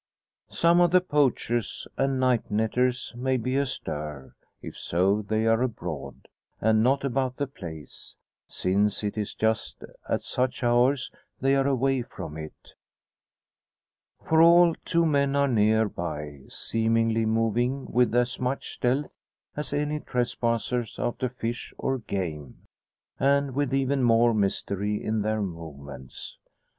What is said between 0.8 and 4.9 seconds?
of the poachers and night netters may be astir. If